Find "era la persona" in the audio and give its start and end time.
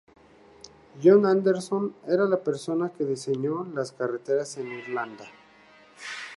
2.07-2.91